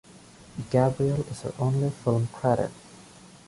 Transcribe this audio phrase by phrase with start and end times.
[0.71, 2.71] "Gabriel" is her only film credit.